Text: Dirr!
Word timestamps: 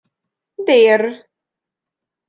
Dirr! 0.65 1.05